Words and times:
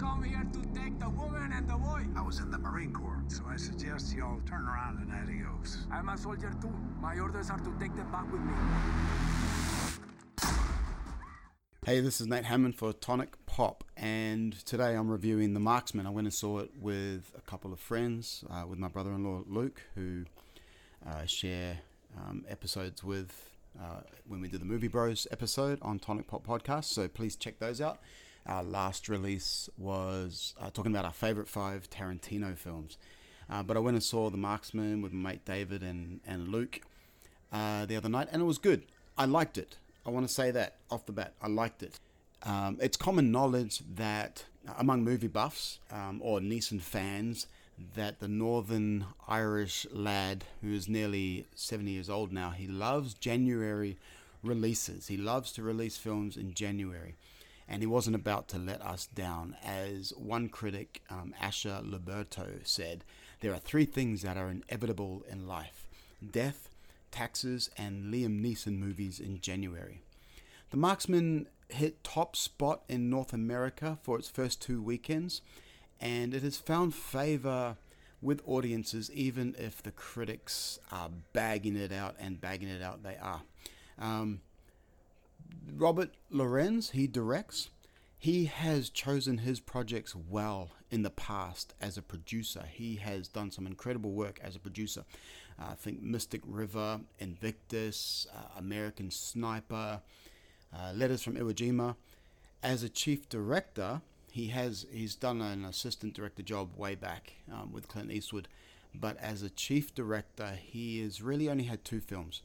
come 0.00 0.22
here 0.22 0.46
to 0.50 0.80
take 0.80 0.98
the 0.98 1.10
woman 1.10 1.52
and 1.52 1.68
the 1.68 1.76
boy. 1.76 2.00
I 2.16 2.22
was 2.22 2.38
in 2.38 2.50
the 2.50 2.56
Marine 2.56 2.90
Corps, 2.90 3.22
so 3.28 3.42
I 3.46 3.56
suggest 3.56 4.16
you 4.16 4.24
all 4.24 4.40
turn 4.48 4.66
around 4.66 4.96
and 4.96 5.12
adios. 5.12 5.86
I'm 5.92 6.08
a 6.08 6.16
soldier 6.16 6.50
too. 6.62 6.72
My 7.02 7.18
orders 7.18 7.50
are 7.50 7.58
to 7.58 7.70
take 7.78 7.94
them 7.94 8.10
back 8.10 8.24
with 8.32 8.40
me. 8.40 8.54
Hey, 11.84 12.00
this 12.00 12.18
is 12.18 12.28
Nate 12.28 12.46
Hammond 12.46 12.76
for 12.76 12.94
Tonic 12.94 13.34
Pop, 13.44 13.84
and 13.94 14.54
today 14.64 14.94
I'm 14.94 15.10
reviewing 15.10 15.52
The 15.52 15.60
Marksman. 15.60 16.06
I 16.06 16.10
went 16.10 16.26
and 16.26 16.32
saw 16.32 16.60
it 16.60 16.70
with 16.80 17.32
a 17.36 17.42
couple 17.42 17.70
of 17.70 17.78
friends, 17.78 18.42
uh, 18.48 18.64
with 18.66 18.78
my 18.78 18.88
brother 18.88 19.12
in 19.12 19.22
law 19.22 19.42
Luke, 19.46 19.82
who 19.96 20.24
uh, 21.06 21.26
share 21.26 21.80
um, 22.16 22.46
episodes 22.48 23.04
with 23.04 23.50
uh, 23.78 24.00
when 24.26 24.40
we 24.40 24.48
did 24.48 24.62
the 24.62 24.66
Movie 24.66 24.88
Bros 24.88 25.26
episode 25.30 25.78
on 25.82 25.98
Tonic 25.98 26.26
Pop 26.26 26.46
Podcast, 26.46 26.84
so 26.84 27.06
please 27.06 27.36
check 27.36 27.58
those 27.58 27.82
out. 27.82 28.00
Our 28.46 28.62
last 28.62 29.08
release 29.08 29.68
was 29.76 30.54
uh, 30.60 30.70
talking 30.70 30.92
about 30.92 31.04
our 31.04 31.12
favorite 31.12 31.48
five 31.48 31.88
Tarantino 31.90 32.56
films. 32.56 32.96
Uh, 33.50 33.62
but 33.62 33.76
I 33.76 33.80
went 33.80 33.96
and 33.96 34.02
saw 34.02 34.30
The 34.30 34.36
Marksman 34.36 35.02
with 35.02 35.12
my 35.12 35.32
mate 35.32 35.44
David 35.44 35.82
and, 35.82 36.20
and 36.26 36.48
Luke 36.48 36.80
uh, 37.52 37.86
the 37.86 37.96
other 37.96 38.08
night, 38.08 38.28
and 38.30 38.40
it 38.40 38.44
was 38.44 38.58
good. 38.58 38.84
I 39.18 39.24
liked 39.24 39.58
it. 39.58 39.76
I 40.06 40.10
want 40.10 40.26
to 40.26 40.32
say 40.32 40.50
that 40.52 40.76
off 40.90 41.06
the 41.06 41.12
bat. 41.12 41.34
I 41.42 41.48
liked 41.48 41.82
it. 41.82 41.98
Um, 42.42 42.78
it's 42.80 42.96
common 42.96 43.30
knowledge 43.30 43.82
that 43.96 44.44
among 44.78 45.04
movie 45.04 45.28
buffs 45.28 45.78
um, 45.90 46.20
or 46.22 46.40
Neeson 46.40 46.80
fans, 46.80 47.46
that 47.94 48.20
the 48.20 48.28
Northern 48.28 49.06
Irish 49.28 49.86
lad 49.90 50.44
who 50.62 50.72
is 50.72 50.88
nearly 50.88 51.46
70 51.54 51.90
years 51.90 52.10
old 52.10 52.32
now, 52.32 52.50
he 52.50 52.66
loves 52.66 53.14
January 53.14 53.96
releases. 54.42 55.08
He 55.08 55.16
loves 55.16 55.52
to 55.52 55.62
release 55.62 55.96
films 55.96 56.36
in 56.36 56.54
January. 56.54 57.14
And 57.70 57.82
he 57.82 57.86
wasn't 57.86 58.16
about 58.16 58.48
to 58.48 58.58
let 58.58 58.82
us 58.82 59.06
down. 59.06 59.56
As 59.64 60.12
one 60.16 60.48
critic, 60.48 61.02
um, 61.08 61.34
Asher 61.40 61.80
Luberto, 61.84 62.58
said, 62.64 63.04
there 63.40 63.54
are 63.54 63.58
three 63.58 63.84
things 63.86 64.22
that 64.22 64.36
are 64.36 64.50
inevitable 64.50 65.24
in 65.30 65.46
life 65.46 65.86
death, 66.32 66.68
taxes, 67.10 67.70
and 67.78 68.12
Liam 68.12 68.42
Neeson 68.44 68.78
movies 68.78 69.18
in 69.20 69.40
January. 69.40 70.02
The 70.70 70.76
Marksman 70.76 71.46
hit 71.68 72.04
top 72.04 72.36
spot 72.36 72.82
in 72.88 73.08
North 73.08 73.32
America 73.32 73.98
for 74.02 74.18
its 74.18 74.28
first 74.28 74.60
two 74.60 74.82
weekends, 74.82 75.40
and 76.00 76.34
it 76.34 76.42
has 76.42 76.58
found 76.58 76.94
favor 76.94 77.76
with 78.22 78.42
audiences 78.46 79.10
even 79.12 79.54
if 79.58 79.82
the 79.82 79.90
critics 79.90 80.78
are 80.92 81.10
bagging 81.32 81.76
it 81.76 81.92
out 81.92 82.14
and 82.18 82.40
bagging 82.40 82.68
it 82.68 82.82
out 82.82 83.02
they 83.02 83.16
are. 83.16 83.42
Um, 83.98 84.40
Robert 85.80 86.10
Lorenz, 86.28 86.90
he 86.90 87.06
directs. 87.06 87.70
He 88.18 88.44
has 88.44 88.90
chosen 88.90 89.38
his 89.38 89.60
projects 89.60 90.14
well 90.14 90.72
in 90.90 91.02
the 91.02 91.08
past 91.08 91.72
as 91.80 91.96
a 91.96 92.02
producer. 92.02 92.64
He 92.70 92.96
has 92.96 93.28
done 93.28 93.50
some 93.50 93.66
incredible 93.66 94.12
work 94.12 94.38
as 94.42 94.54
a 94.54 94.58
producer. 94.60 95.04
Uh, 95.58 95.68
I 95.70 95.74
think 95.76 96.02
Mystic 96.02 96.42
River, 96.46 97.00
Invictus, 97.18 98.26
uh, 98.36 98.58
American 98.58 99.10
Sniper, 99.10 100.02
uh, 100.76 100.92
Letters 100.94 101.22
from 101.22 101.36
Iwo 101.36 101.54
Jima. 101.54 101.96
As 102.62 102.82
a 102.82 102.90
chief 102.90 103.30
director, 103.30 104.02
he 104.30 104.48
has 104.48 104.84
he's 104.92 105.14
done 105.14 105.40
an 105.40 105.64
assistant 105.64 106.12
director 106.12 106.42
job 106.42 106.76
way 106.76 106.94
back 106.94 107.32
um, 107.50 107.72
with 107.72 107.88
Clint 107.88 108.12
Eastwood, 108.12 108.48
but 108.94 109.16
as 109.16 109.42
a 109.42 109.48
chief 109.48 109.94
director, 109.94 110.58
he 110.62 111.00
has 111.00 111.22
really 111.22 111.48
only 111.48 111.64
had 111.64 111.86
two 111.86 112.00
films, 112.00 112.42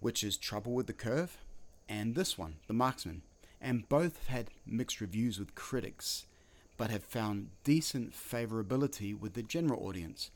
which 0.00 0.24
is 0.24 0.38
Trouble 0.38 0.72
with 0.72 0.86
the 0.86 0.94
Curve, 0.94 1.36
and 1.88 2.14
this 2.14 2.36
one, 2.36 2.56
The 2.66 2.74
Marksman 2.74 3.22
and 3.60 3.88
both 3.88 4.18
have 4.18 4.28
had 4.28 4.50
mixed 4.66 5.00
reviews 5.00 5.38
with 5.38 5.54
critics, 5.54 6.26
but 6.76 6.90
have 6.90 7.02
found 7.02 7.48
decent 7.64 8.12
favorability 8.12 9.18
with 9.18 9.34
the 9.34 9.42
general 9.42 9.86
audience. 9.86 10.30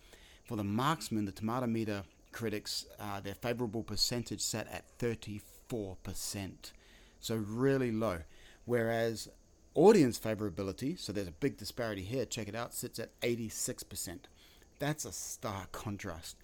For 0.44 0.56
The 0.56 0.64
Marksman, 0.64 1.26
the 1.26 1.32
tomato 1.32 1.66
meter 1.66 2.04
critics, 2.32 2.86
uh, 2.98 3.20
their 3.20 3.34
favorable 3.34 3.82
percentage 3.82 4.40
sat 4.40 4.66
at 4.68 4.84
34%, 4.98 6.72
so 7.20 7.36
really 7.36 7.92
low. 7.92 8.20
Whereas 8.64 9.28
audience 9.74 10.18
favorability, 10.18 10.98
so 10.98 11.12
there's 11.12 11.28
a 11.28 11.32
big 11.32 11.56
disparity 11.56 12.02
here, 12.02 12.24
check 12.24 12.48
it 12.48 12.54
out, 12.54 12.74
sits 12.74 12.98
at 12.98 13.18
86%. 13.20 14.20
That's 14.78 15.04
a 15.04 15.12
stark 15.12 15.72
contrast. 15.72 16.36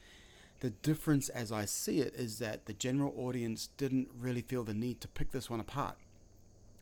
The 0.60 0.70
difference, 0.70 1.28
as 1.28 1.52
I 1.52 1.64
see 1.66 2.00
it, 2.00 2.14
is 2.14 2.38
that 2.38 2.66
the 2.66 2.72
general 2.72 3.12
audience 3.16 3.68
didn't 3.76 4.08
really 4.18 4.42
feel 4.42 4.64
the 4.64 4.74
need 4.74 5.00
to 5.02 5.08
pick 5.08 5.30
this 5.30 5.50
one 5.50 5.60
apart 5.60 5.96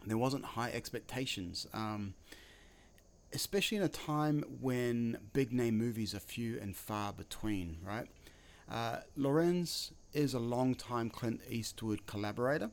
there 0.06 0.18
wasn't 0.18 0.44
high 0.44 0.70
expectations, 0.70 1.66
um, 1.72 2.14
especially 3.32 3.78
in 3.78 3.82
a 3.82 3.88
time 3.88 4.44
when 4.60 5.18
big 5.32 5.52
name 5.52 5.76
movies 5.76 6.14
are 6.14 6.20
few 6.20 6.58
and 6.60 6.76
far 6.76 7.12
between, 7.12 7.78
right? 7.84 8.06
Uh, 8.70 8.98
Lorenz 9.16 9.92
is 10.12 10.34
a 10.34 10.38
long-time 10.38 11.10
Clint 11.10 11.40
Eastwood 11.48 12.06
collaborator, 12.06 12.70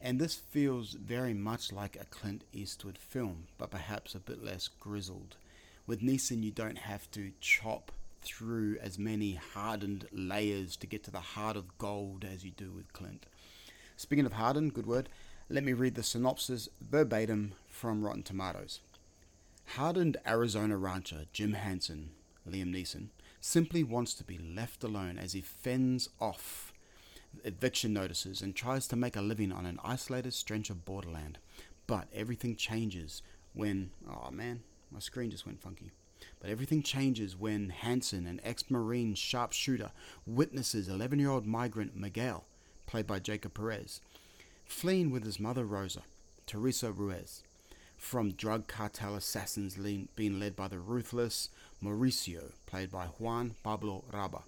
and 0.00 0.20
this 0.20 0.34
feels 0.34 0.92
very 0.92 1.34
much 1.34 1.72
like 1.72 1.96
a 1.96 2.04
Clint 2.06 2.44
Eastwood 2.52 2.98
film, 2.98 3.46
but 3.58 3.70
perhaps 3.70 4.14
a 4.14 4.20
bit 4.20 4.42
less 4.42 4.68
grizzled. 4.68 5.36
With 5.86 6.00
Neeson, 6.00 6.42
you 6.42 6.50
don't 6.50 6.78
have 6.78 7.10
to 7.12 7.32
chop 7.40 7.92
through 8.20 8.78
as 8.80 8.98
many 8.98 9.34
hardened 9.34 10.06
layers 10.12 10.76
to 10.76 10.86
get 10.86 11.04
to 11.04 11.10
the 11.10 11.20
heart 11.20 11.56
of 11.56 11.78
gold 11.78 12.24
as 12.24 12.44
you 12.44 12.50
do 12.50 12.70
with 12.70 12.92
Clint. 12.92 13.26
Speaking 13.96 14.26
of 14.26 14.34
hardened, 14.34 14.74
good 14.74 14.86
word, 14.86 15.08
let 15.48 15.64
me 15.64 15.72
read 15.72 15.94
the 15.94 16.02
synopsis 16.02 16.68
verbatim 16.80 17.54
from 17.68 18.04
Rotten 18.04 18.22
Tomatoes. 18.22 18.80
Hardened 19.76 20.16
Arizona 20.26 20.76
rancher 20.76 21.26
Jim 21.32 21.52
Hansen, 21.52 22.10
Liam 22.48 22.74
Neeson, 22.74 23.08
simply 23.40 23.82
wants 23.82 24.14
to 24.14 24.24
be 24.24 24.38
left 24.38 24.82
alone 24.84 25.18
as 25.18 25.32
he 25.32 25.40
fends 25.40 26.08
off 26.20 26.72
eviction 27.44 27.92
notices 27.92 28.40
and 28.40 28.54
tries 28.54 28.88
to 28.88 28.96
make 28.96 29.16
a 29.16 29.20
living 29.20 29.52
on 29.52 29.66
an 29.66 29.78
isolated 29.84 30.34
stretch 30.34 30.70
of 30.70 30.84
borderland. 30.84 31.38
But 31.86 32.08
everything 32.14 32.56
changes 32.56 33.22
when. 33.54 33.90
Oh 34.08 34.30
man, 34.30 34.62
my 34.90 35.00
screen 35.00 35.30
just 35.30 35.46
went 35.46 35.60
funky. 35.60 35.90
But 36.40 36.50
everything 36.50 36.82
changes 36.82 37.36
when 37.36 37.70
Hansen, 37.70 38.26
an 38.26 38.40
ex 38.44 38.70
Marine 38.70 39.14
sharpshooter, 39.14 39.92
witnesses 40.26 40.88
11 40.88 41.18
year 41.18 41.30
old 41.30 41.46
migrant 41.46 41.96
Miguel, 41.96 42.44
played 42.86 43.06
by 43.06 43.18
Jacob 43.18 43.54
Perez, 43.54 44.00
fleeing 44.64 45.10
with 45.10 45.24
his 45.24 45.40
mother 45.40 45.64
Rosa, 45.64 46.02
Teresa 46.46 46.92
Ruiz, 46.92 47.42
from 47.96 48.32
drug 48.32 48.66
cartel 48.66 49.14
assassins 49.14 49.76
being 50.16 50.40
led 50.40 50.56
by 50.56 50.68
the 50.68 50.78
ruthless 50.78 51.50
Mauricio, 51.82 52.52
played 52.66 52.90
by 52.90 53.06
Juan 53.06 53.54
Pablo 53.62 54.04
Raba. 54.12 54.42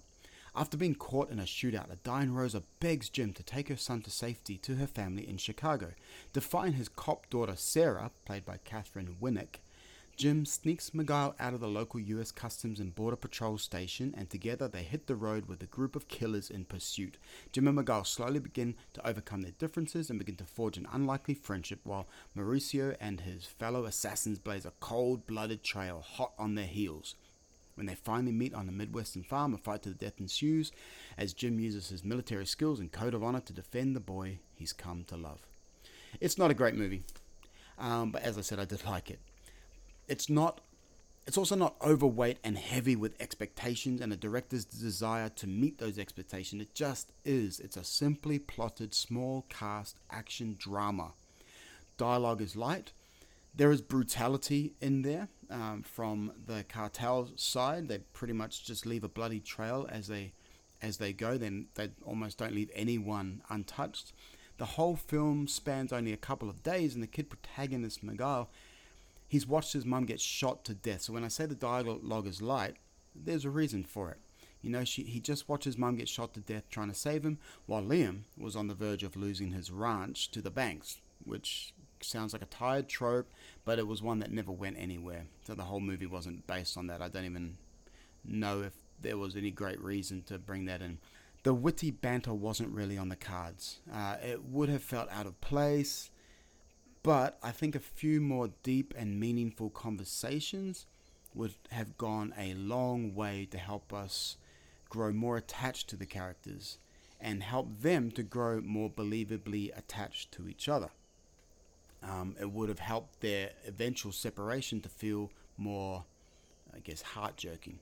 After 0.53 0.75
being 0.75 0.95
caught 0.95 1.29
in 1.29 1.39
a 1.39 1.43
shootout, 1.43 1.91
a 1.91 1.95
dying 1.97 2.33
Rosa 2.33 2.63
begs 2.81 3.07
Jim 3.07 3.31
to 3.33 3.43
take 3.43 3.69
her 3.69 3.77
son 3.77 4.01
to 4.01 4.11
safety 4.11 4.57
to 4.57 4.75
her 4.75 4.87
family 4.87 5.27
in 5.27 5.37
Chicago. 5.37 5.93
Defying 6.33 6.73
his 6.73 6.89
cop 6.89 7.29
daughter 7.29 7.55
Sarah, 7.55 8.11
played 8.25 8.45
by 8.45 8.57
Katheryn 8.65 9.15
Winnick, 9.21 9.61
Jim 10.21 10.45
sneaks 10.45 10.93
Miguel 10.93 11.33
out 11.39 11.55
of 11.55 11.61
the 11.61 11.67
local 11.67 11.99
US 11.99 12.31
Customs 12.31 12.79
and 12.79 12.93
Border 12.93 13.15
Patrol 13.15 13.57
station, 13.57 14.13
and 14.15 14.29
together 14.29 14.67
they 14.67 14.83
hit 14.83 15.07
the 15.07 15.15
road 15.15 15.47
with 15.47 15.63
a 15.63 15.65
group 15.65 15.95
of 15.95 16.07
killers 16.07 16.51
in 16.51 16.63
pursuit. 16.63 17.17
Jim 17.51 17.65
and 17.65 17.75
Miguel 17.75 18.03
slowly 18.03 18.37
begin 18.37 18.75
to 18.93 19.07
overcome 19.07 19.41
their 19.41 19.53
differences 19.57 20.11
and 20.11 20.19
begin 20.19 20.35
to 20.35 20.43
forge 20.43 20.77
an 20.77 20.87
unlikely 20.93 21.33
friendship, 21.33 21.79
while 21.85 22.07
Mauricio 22.37 22.95
and 23.01 23.21
his 23.21 23.47
fellow 23.47 23.85
assassins 23.85 24.37
blaze 24.37 24.63
a 24.63 24.73
cold 24.79 25.25
blooded 25.25 25.63
trail 25.63 26.05
hot 26.07 26.33
on 26.37 26.53
their 26.53 26.67
heels. 26.67 27.15
When 27.73 27.87
they 27.87 27.95
finally 27.95 28.31
meet 28.31 28.53
on 28.53 28.69
a 28.69 28.71
Midwestern 28.71 29.23
farm, 29.23 29.55
a 29.55 29.57
fight 29.57 29.81
to 29.81 29.89
the 29.89 29.95
death 29.95 30.19
ensues 30.19 30.71
as 31.17 31.33
Jim 31.33 31.59
uses 31.59 31.89
his 31.89 32.05
military 32.05 32.45
skills 32.45 32.79
and 32.79 32.91
code 32.91 33.15
of 33.15 33.23
honor 33.23 33.39
to 33.39 33.53
defend 33.53 33.95
the 33.95 33.99
boy 33.99 34.37
he's 34.53 34.71
come 34.71 35.03
to 35.05 35.17
love. 35.17 35.47
It's 36.19 36.37
not 36.37 36.51
a 36.51 36.53
great 36.53 36.75
movie, 36.75 37.01
um, 37.79 38.11
but 38.11 38.21
as 38.21 38.37
I 38.37 38.41
said, 38.41 38.59
I 38.59 38.65
did 38.65 38.85
like 38.85 39.09
it 39.09 39.19
it's 40.11 40.29
not 40.29 40.61
it's 41.25 41.37
also 41.37 41.55
not 41.55 41.75
overweight 41.81 42.39
and 42.43 42.57
heavy 42.57 42.95
with 42.95 43.19
expectations 43.21 44.01
and 44.01 44.11
a 44.11 44.17
director's 44.17 44.65
desire 44.65 45.29
to 45.29 45.45
meet 45.45 45.77
those 45.77 45.99
expectations. 45.99 46.63
It 46.63 46.73
just 46.73 47.11
is. 47.23 47.59
It's 47.59 47.77
a 47.77 47.83
simply 47.83 48.39
plotted 48.39 48.93
small 48.95 49.45
cast 49.47 49.97
action 50.09 50.55
drama. 50.59 51.13
Dialogue 51.95 52.41
is 52.41 52.55
light. 52.55 52.91
There 53.55 53.71
is 53.71 53.81
brutality 53.81 54.73
in 54.81 55.03
there 55.03 55.27
um, 55.51 55.83
from 55.83 56.31
the 56.47 56.65
cartel 56.67 57.29
side. 57.35 57.87
They 57.87 57.99
pretty 57.99 58.33
much 58.33 58.65
just 58.65 58.87
leave 58.87 59.03
a 59.03 59.09
bloody 59.09 59.39
trail 59.39 59.87
as 59.89 60.07
they 60.07 60.33
as 60.81 60.97
they 60.97 61.13
go. 61.13 61.37
Then 61.37 61.67
they 61.75 61.91
almost 62.03 62.39
don't 62.39 62.55
leave 62.55 62.71
anyone 62.73 63.43
untouched. 63.49 64.11
The 64.57 64.65
whole 64.65 64.95
film 64.95 65.47
spans 65.47 65.93
only 65.93 66.13
a 66.13 66.17
couple 66.17 66.49
of 66.49 66.63
days, 66.63 66.95
and 66.95 67.03
the 67.03 67.07
kid 67.07 67.29
protagonist 67.29 68.03
Miguel 68.03 68.49
he's 69.31 69.47
watched 69.47 69.71
his 69.71 69.85
mum 69.85 70.05
get 70.05 70.19
shot 70.19 70.65
to 70.65 70.73
death. 70.73 71.03
So 71.03 71.13
when 71.13 71.23
I 71.23 71.29
say 71.29 71.45
the 71.45 71.55
dialogue 71.55 72.27
is 72.27 72.41
light, 72.41 72.75
there's 73.15 73.45
a 73.45 73.49
reason 73.49 73.85
for 73.85 74.11
it. 74.11 74.17
You 74.61 74.69
know, 74.69 74.83
she, 74.83 75.03
he 75.03 75.21
just 75.21 75.47
watched 75.47 75.63
his 75.63 75.77
mum 75.77 75.95
get 75.95 76.09
shot 76.09 76.33
to 76.33 76.41
death 76.41 76.65
trying 76.69 76.89
to 76.89 76.93
save 76.93 77.23
him, 77.23 77.39
while 77.65 77.81
Liam 77.81 78.23
was 78.37 78.57
on 78.57 78.67
the 78.67 78.73
verge 78.73 79.03
of 79.03 79.15
losing 79.15 79.51
his 79.51 79.71
ranch 79.71 80.31
to 80.31 80.41
the 80.41 80.51
banks, 80.51 80.99
which 81.23 81.73
sounds 82.01 82.33
like 82.33 82.41
a 82.41 82.47
tired 82.47 82.89
trope, 82.89 83.31
but 83.63 83.79
it 83.79 83.87
was 83.87 84.01
one 84.01 84.19
that 84.19 84.33
never 84.33 84.51
went 84.51 84.77
anywhere. 84.77 85.23
So 85.47 85.55
the 85.55 85.63
whole 85.63 85.79
movie 85.79 86.05
wasn't 86.07 86.45
based 86.45 86.77
on 86.77 86.87
that. 86.87 87.01
I 87.01 87.07
don't 87.07 87.23
even 87.23 87.55
know 88.25 88.63
if 88.63 88.73
there 88.99 89.17
was 89.17 89.37
any 89.37 89.49
great 89.49 89.79
reason 89.79 90.23
to 90.23 90.37
bring 90.39 90.65
that 90.65 90.81
in. 90.81 90.97
The 91.43 91.53
witty 91.53 91.91
banter 91.91 92.33
wasn't 92.33 92.75
really 92.75 92.97
on 92.97 93.07
the 93.07 93.15
cards. 93.15 93.79
Uh, 93.91 94.17
it 94.21 94.43
would 94.43 94.67
have 94.67 94.83
felt 94.83 95.09
out 95.09 95.25
of 95.25 95.39
place, 95.39 96.11
but 97.03 97.37
I 97.41 97.51
think 97.51 97.75
a 97.75 97.79
few 97.79 98.21
more 98.21 98.49
deep 98.63 98.93
and 98.95 99.19
meaningful 99.19 99.69
conversations 99.69 100.85
would 101.33 101.53
have 101.71 101.97
gone 101.97 102.33
a 102.37 102.53
long 102.53 103.15
way 103.15 103.47
to 103.51 103.57
help 103.57 103.93
us 103.93 104.37
grow 104.89 105.11
more 105.11 105.37
attached 105.37 105.89
to 105.89 105.95
the 105.95 106.05
characters 106.05 106.77
and 107.19 107.43
help 107.43 107.81
them 107.81 108.11
to 108.11 108.23
grow 108.23 108.61
more 108.61 108.89
believably 108.89 109.75
attached 109.77 110.31
to 110.33 110.47
each 110.47 110.67
other. 110.67 110.89
Um, 112.03 112.35
it 112.39 112.51
would 112.51 112.69
have 112.69 112.79
helped 112.79 113.21
their 113.21 113.51
eventual 113.67 114.11
separation 114.11 114.81
to 114.81 114.89
feel 114.89 115.31
more, 115.57 116.03
I 116.75 116.79
guess, 116.79 117.01
heart 117.01 117.37
jerking. 117.37 117.79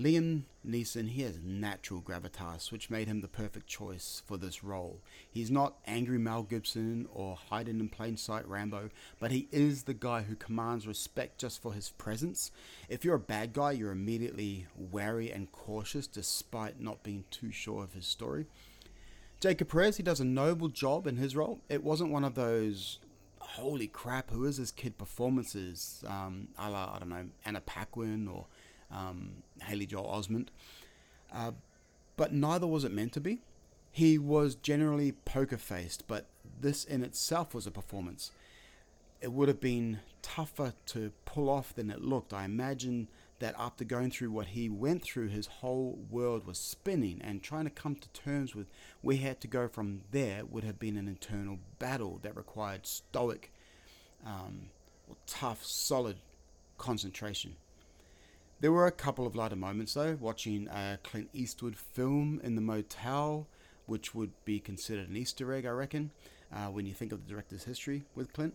Liam 0.00 0.44
Neeson, 0.66 1.10
he 1.10 1.22
has 1.22 1.38
natural 1.44 2.00
gravitas, 2.00 2.72
which 2.72 2.88
made 2.88 3.06
him 3.06 3.20
the 3.20 3.28
perfect 3.28 3.66
choice 3.66 4.22
for 4.24 4.38
this 4.38 4.64
role. 4.64 5.00
He's 5.30 5.50
not 5.50 5.76
angry 5.86 6.16
Mel 6.16 6.42
Gibson 6.42 7.06
or 7.12 7.36
hiding 7.36 7.80
in 7.80 7.90
plain 7.90 8.16
sight 8.16 8.48
Rambo, 8.48 8.88
but 9.18 9.30
he 9.30 9.46
is 9.52 9.82
the 9.82 9.92
guy 9.92 10.22
who 10.22 10.36
commands 10.36 10.86
respect 10.86 11.38
just 11.38 11.60
for 11.60 11.74
his 11.74 11.90
presence. 11.90 12.50
If 12.88 13.04
you're 13.04 13.16
a 13.16 13.20
bad 13.20 13.52
guy, 13.52 13.72
you're 13.72 13.92
immediately 13.92 14.66
wary 14.74 15.30
and 15.30 15.52
cautious 15.52 16.06
despite 16.06 16.80
not 16.80 17.02
being 17.02 17.24
too 17.30 17.52
sure 17.52 17.84
of 17.84 17.92
his 17.92 18.06
story. 18.06 18.46
Jacob 19.38 19.68
Perez, 19.68 19.98
he 19.98 20.02
does 20.02 20.20
a 20.20 20.24
noble 20.24 20.68
job 20.68 21.06
in 21.06 21.18
his 21.18 21.36
role. 21.36 21.60
It 21.68 21.84
wasn't 21.84 22.10
one 22.10 22.24
of 22.24 22.34
those 22.34 23.00
holy 23.38 23.88
crap, 23.88 24.30
who 24.30 24.44
is 24.44 24.56
this 24.56 24.70
kid 24.70 24.96
performances, 24.96 26.02
um, 26.06 26.48
a 26.58 26.70
la, 26.70 26.94
I 26.94 26.98
don't 27.00 27.08
know, 27.08 27.26
Anna 27.44 27.60
Paquin 27.60 28.28
or 28.28 28.46
um, 28.92 29.42
Haley 29.62 29.86
Joel 29.86 30.06
Osment. 30.06 30.48
Uh, 31.32 31.52
but 32.16 32.32
neither 32.32 32.66
was 32.66 32.84
it 32.84 32.92
meant 32.92 33.12
to 33.14 33.20
be. 33.20 33.40
He 33.92 34.18
was 34.18 34.54
generally 34.54 35.12
poker 35.12 35.56
faced, 35.56 36.06
but 36.06 36.26
this 36.60 36.84
in 36.84 37.02
itself 37.02 37.54
was 37.54 37.66
a 37.66 37.70
performance. 37.70 38.30
It 39.20 39.32
would 39.32 39.48
have 39.48 39.60
been 39.60 40.00
tougher 40.22 40.74
to 40.86 41.12
pull 41.24 41.48
off 41.48 41.74
than 41.74 41.90
it 41.90 42.02
looked. 42.02 42.32
I 42.32 42.44
imagine 42.44 43.08
that 43.40 43.54
after 43.58 43.84
going 43.84 44.10
through 44.10 44.30
what 44.30 44.48
he 44.48 44.68
went 44.68 45.02
through, 45.02 45.28
his 45.28 45.46
whole 45.46 45.98
world 46.10 46.46
was 46.46 46.58
spinning, 46.58 47.20
and 47.24 47.42
trying 47.42 47.64
to 47.64 47.70
come 47.70 47.96
to 47.96 48.08
terms 48.10 48.54
with 48.54 48.66
where 49.00 49.16
he 49.16 49.22
had 49.22 49.40
to 49.40 49.48
go 49.48 49.66
from 49.66 50.02
there 50.10 50.44
would 50.44 50.62
have 50.62 50.78
been 50.78 50.96
an 50.96 51.08
internal 51.08 51.58
battle 51.78 52.20
that 52.22 52.36
required 52.36 52.86
stoic, 52.86 53.50
um, 54.24 54.68
tough, 55.26 55.64
solid 55.64 56.16
concentration. 56.76 57.56
There 58.60 58.72
were 58.72 58.86
a 58.86 58.92
couple 58.92 59.26
of 59.26 59.34
lighter 59.34 59.56
moments 59.56 59.94
though, 59.94 60.18
watching 60.20 60.68
a 60.68 60.98
Clint 61.02 61.30
Eastwood 61.32 61.76
film 61.76 62.40
in 62.44 62.56
the 62.56 62.60
motel, 62.60 63.46
which 63.86 64.14
would 64.14 64.32
be 64.44 64.60
considered 64.60 65.08
an 65.08 65.16
Easter 65.16 65.50
egg, 65.54 65.64
I 65.64 65.70
reckon, 65.70 66.10
uh, 66.54 66.66
when 66.66 66.84
you 66.84 66.92
think 66.92 67.10
of 67.10 67.24
the 67.24 67.30
director's 67.32 67.64
history 67.64 68.04
with 68.14 68.34
Clint. 68.34 68.54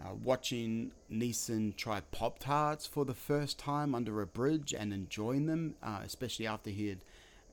Uh, 0.00 0.14
watching 0.22 0.92
Neeson 1.10 1.74
try 1.76 2.00
Pop 2.12 2.38
Tarts 2.38 2.86
for 2.86 3.04
the 3.04 3.14
first 3.14 3.58
time 3.58 3.94
under 3.94 4.20
a 4.20 4.26
bridge 4.26 4.72
and 4.72 4.92
enjoying 4.92 5.46
them, 5.46 5.74
uh, 5.82 6.00
especially 6.04 6.46
after 6.46 6.70
he 6.70 6.88
had 6.88 6.98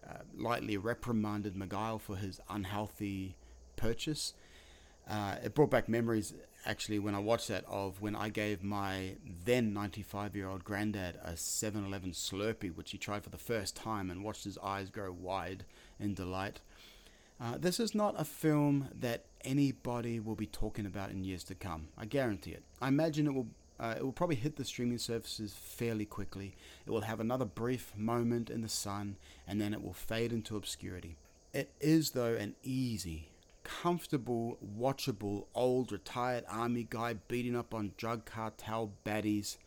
uh, 0.07 0.19
lightly 0.37 0.77
reprimanded 0.77 1.55
Miguel 1.55 1.97
for 1.97 2.15
his 2.15 2.39
unhealthy 2.49 3.35
purchase. 3.75 4.33
Uh, 5.09 5.35
it 5.43 5.55
brought 5.55 5.71
back 5.71 5.89
memories 5.89 6.33
actually 6.65 6.99
when 6.99 7.15
I 7.15 7.19
watched 7.19 7.47
that 7.47 7.65
of 7.67 8.01
when 8.01 8.15
I 8.15 8.29
gave 8.29 8.63
my 8.63 9.15
then 9.45 9.73
95 9.73 10.35
year 10.35 10.47
old 10.47 10.63
granddad 10.63 11.19
a 11.23 11.35
7 11.35 11.85
Eleven 11.85 12.11
Slurpee, 12.11 12.75
which 12.75 12.91
he 12.91 12.97
tried 12.97 13.23
for 13.23 13.29
the 13.29 13.37
first 13.37 13.75
time 13.75 14.09
and 14.09 14.23
watched 14.23 14.43
his 14.43 14.57
eyes 14.59 14.89
grow 14.89 15.11
wide 15.11 15.65
in 15.99 16.13
delight. 16.13 16.61
Uh, 17.39 17.57
this 17.57 17.79
is 17.79 17.95
not 17.95 18.19
a 18.19 18.23
film 18.23 18.89
that 18.93 19.25
anybody 19.43 20.19
will 20.19 20.35
be 20.35 20.45
talking 20.45 20.85
about 20.85 21.09
in 21.09 21.23
years 21.23 21.43
to 21.43 21.55
come. 21.55 21.87
I 21.97 22.05
guarantee 22.05 22.51
it. 22.51 22.63
I 22.79 22.87
imagine 22.87 23.25
it 23.27 23.33
will. 23.33 23.47
Uh, 23.79 23.95
it 23.97 24.03
will 24.03 24.11
probably 24.11 24.35
hit 24.35 24.57
the 24.57 24.63
streaming 24.63 24.99
services 24.99 25.55
fairly 25.55 26.05
quickly. 26.05 26.53
It 26.85 26.91
will 26.91 27.01
have 27.01 27.19
another 27.19 27.45
brief 27.45 27.93
moment 27.97 28.51
in 28.51 28.61
the 28.61 28.69
sun, 28.69 29.15
and 29.47 29.59
then 29.59 29.73
it 29.73 29.83
will 29.83 29.91
fade 29.91 30.31
into 30.31 30.55
obscurity. 30.55 31.15
It 31.51 31.71
is, 31.81 32.11
though, 32.11 32.35
an 32.35 32.53
easy, 32.61 33.30
comfortable, 33.79 34.57
watchable, 34.77 35.45
old 35.55 35.91
retired 35.91 36.43
army 36.49 36.85
guy 36.87 37.13
beating 37.13 37.55
up 37.55 37.73
on 37.73 37.93
drug 37.97 38.25
cartel 38.25 38.91
baddies 39.05 39.57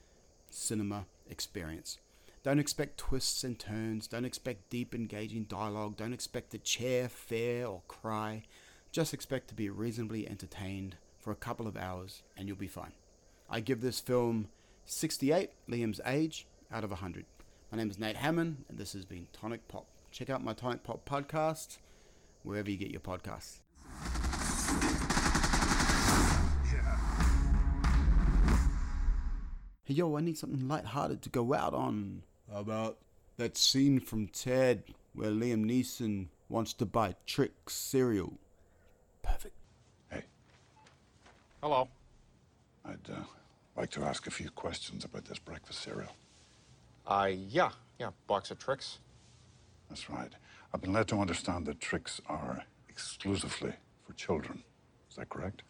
cinema 0.51 1.07
experience. 1.29 1.99
Don't 2.43 2.59
expect 2.59 2.99
twists 2.99 3.43
and 3.43 3.59
turns, 3.59 4.07
don't 4.07 4.27
expect 4.27 4.69
deep 4.69 4.95
engaging 4.95 5.45
dialogue, 5.45 5.97
don't 5.97 6.13
expect 6.13 6.51
to 6.51 6.59
chair, 6.59 7.09
fare, 7.09 7.67
or 7.67 7.81
cry. 7.89 8.45
Just 8.93 9.15
expect 9.15 9.49
to 9.49 9.55
be 9.55 9.71
reasonably 9.71 10.29
entertained 10.29 10.97
for 11.19 11.33
a 11.33 11.37
couple 11.37 11.67
of 11.67 11.77
hours 11.77 12.23
and 12.37 12.47
you'll 12.47 12.57
be 12.57 12.69
fine. 12.69 12.93
I 13.49 13.61
give 13.61 13.81
this 13.81 14.01
film 14.01 14.49
68, 14.85 15.51
Liam's 15.69 16.01
age, 16.05 16.47
out 16.71 16.85
of 16.85 16.91
100. 16.91 17.25
My 17.73 17.79
name 17.79 17.91
is 17.91 17.99
Nate 17.99 18.17
Hammond, 18.17 18.65
and 18.69 18.79
this 18.79 18.93
has 18.93 19.05
been 19.05 19.27
Tonic 19.33 19.67
Pop. 19.67 19.87
Check 20.11 20.31
out 20.31 20.45
my 20.45 20.53
Tonic 20.53 20.85
Pop 20.85 21.09
podcast 21.09 21.79
wherever 22.43 22.71
you 22.71 22.77
get 22.77 22.91
your 22.91 23.01
podcasts. 23.01 23.64
Hey 29.87 29.93
yo, 29.93 30.17
I 30.17 30.23
need 30.23 30.39
something 30.39 30.67
light-hearted 30.67 31.21
to 31.21 31.29
go 31.29 31.53
out 31.53 31.75
on. 31.75 32.23
How 32.51 32.61
about 32.61 32.97
that 33.37 33.59
scene 33.59 34.01
from 34.01 34.29
Ted 34.29 34.83
where 35.13 35.31
Liam 35.31 35.67
Neeson 35.67 36.29
wants 36.49 36.73
to 36.75 36.87
buy 36.87 37.17
Trix 37.27 37.75
cereal? 37.75 38.33
Perfect. 39.23 39.55
Hey, 40.11 40.23
Hello. 41.63 41.87
I'd 42.87 43.11
uh, 43.13 43.25
like 43.77 43.91
to 43.91 44.05
ask 44.05 44.27
a 44.27 44.31
few 44.31 44.49
questions 44.49 45.05
about 45.05 45.27
this 45.27 45.39
breakfast 45.39 45.83
cereal. 45.83 46.17
Uh, 47.07 47.29
yeah, 47.31 47.69
yeah, 48.01 48.09
box 48.27 48.51
of 48.51 48.59
Trix. 48.59 49.01
That's 49.91 50.09
right. 50.09 50.33
I've 50.73 50.81
been 50.81 50.95
led 50.95 51.09
to 51.09 51.19
understand 51.19 51.67
that 51.67 51.83
Trix 51.83 52.23
are 52.27 52.65
exclusively 52.89 53.75
for 54.07 54.15
children. 54.15 54.65
Is 55.11 55.17
that 55.17 55.29
correct? 55.29 55.63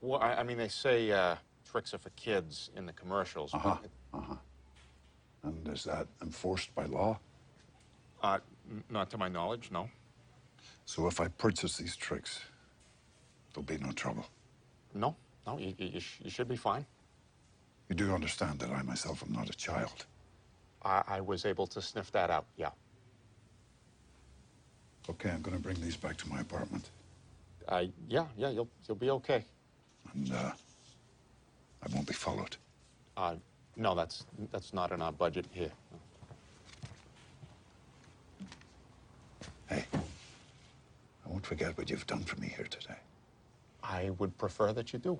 Well, 0.00 0.20
I, 0.20 0.34
I 0.34 0.42
mean, 0.42 0.58
they 0.58 0.66
say 0.66 1.12
uh, 1.12 1.36
Trix 1.74 1.92
are 1.92 1.98
for 1.98 2.10
kids 2.10 2.70
in 2.76 2.86
the 2.86 2.92
commercials. 2.92 3.52
Uh-huh. 3.52 3.76
Uh-huh. 4.12 4.36
And 5.42 5.68
is 5.68 5.82
that 5.82 6.06
enforced 6.22 6.72
by 6.72 6.84
law? 6.84 7.18
Uh, 8.22 8.38
not 8.88 9.10
to 9.10 9.18
my 9.18 9.28
knowledge, 9.28 9.70
no. 9.72 9.90
So 10.84 11.08
if 11.08 11.18
I 11.20 11.26
purchase 11.26 11.76
these 11.76 11.96
Trix, 11.96 12.38
there'll 13.52 13.66
be 13.66 13.78
no 13.78 13.90
trouble. 13.90 14.24
No, 14.94 15.16
no, 15.48 15.58
you, 15.58 15.74
you, 15.76 15.88
you 15.94 16.00
sh- 16.00 16.20
you 16.22 16.30
should 16.30 16.46
be 16.46 16.54
fine. 16.54 16.86
You 17.88 17.96
do 17.96 18.14
understand 18.14 18.60
that 18.60 18.70
I 18.70 18.82
myself 18.82 19.24
am 19.26 19.32
not 19.32 19.50
a 19.50 19.54
child. 19.54 20.06
I, 20.84 21.02
I 21.08 21.20
was 21.22 21.44
able 21.44 21.66
to 21.66 21.82
sniff 21.82 22.12
that 22.12 22.30
out, 22.30 22.46
yeah. 22.56 22.70
Okay, 25.10 25.30
I'm 25.30 25.42
going 25.42 25.56
to 25.56 25.62
bring 25.62 25.80
these 25.80 25.96
back 25.96 26.16
to 26.18 26.28
my 26.28 26.40
apartment. 26.40 26.90
Uh, 27.66 27.86
yeah, 28.08 28.26
yeah, 28.36 28.50
you'll, 28.50 28.68
you'll 28.86 28.96
be 28.96 29.10
okay. 29.10 29.44
And 30.12 30.32
uh, 30.32 30.52
I 31.84 31.94
won't 31.94 32.06
be 32.06 32.14
followed. 32.14 32.56
Uh, 33.16 33.36
no, 33.76 33.94
that's, 33.94 34.24
that's 34.50 34.72
not 34.72 34.92
in 34.92 35.02
our 35.02 35.12
budget 35.12 35.46
here. 35.50 35.70
Hey, 39.68 39.84
I 39.92 41.28
won't 41.28 41.44
forget 41.44 41.76
what 41.76 41.90
you've 41.90 42.06
done 42.06 42.22
for 42.22 42.40
me 42.40 42.52
here 42.56 42.66
today. 42.66 42.96
I 43.82 44.10
would 44.18 44.36
prefer 44.38 44.72
that 44.72 44.92
you 44.92 44.98
do. 44.98 45.18